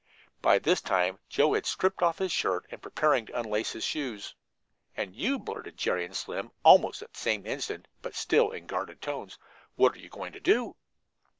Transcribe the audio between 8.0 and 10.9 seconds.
but still in guarded tones, "what are you going to do?"